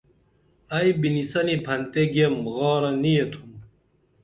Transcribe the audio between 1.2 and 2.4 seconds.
سنی پھنتے گیم